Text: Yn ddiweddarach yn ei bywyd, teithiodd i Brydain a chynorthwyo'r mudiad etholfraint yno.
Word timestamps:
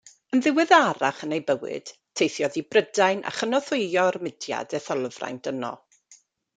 Yn 0.35 0.39
ddiweddarach 0.45 1.19
yn 1.27 1.35
ei 1.37 1.41
bywyd, 1.49 1.91
teithiodd 2.21 2.59
i 2.63 2.65
Brydain 2.71 3.23
a 3.33 3.37
chynorthwyo'r 3.41 4.21
mudiad 4.27 4.79
etholfraint 4.83 5.57
yno. 5.57 5.75